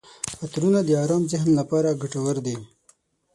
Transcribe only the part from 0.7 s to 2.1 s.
د ارام ذهن لپاره